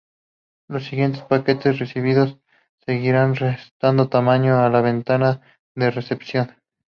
[0.67, 2.39] Los siguientes paquetes recibidos
[2.87, 5.41] seguirán restando tamaño a la ventana
[5.75, 6.55] de recepción.